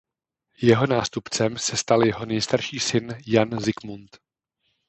[0.61, 4.17] Jeho nástupcem se stal jeho nejstarší syn Jan Zikmund.